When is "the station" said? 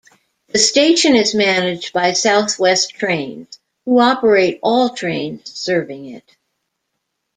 0.47-1.13